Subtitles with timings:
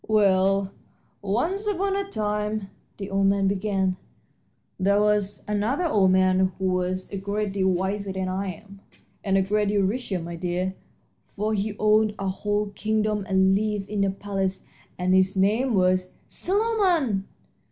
[0.07, 0.71] "Well,
[1.21, 3.97] once upon a time," the old man began,
[4.79, 8.79] "there was another old man who was a great deal wiser than I am,
[9.23, 10.73] and a great deal richer, my dear,
[11.23, 14.65] for he owned a whole kingdom and lived in a palace,
[14.97, 17.27] and his name was" "Solomon!"